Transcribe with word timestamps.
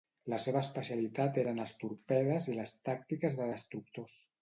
La 0.31 0.37
seva 0.45 0.61
especialitat 0.65 1.37
eren 1.43 1.63
els 1.67 1.75
torpedes 1.83 2.51
i 2.55 2.59
les 2.59 2.77
tàctiques 2.91 3.41
de 3.43 3.55
destructors. 3.55 4.23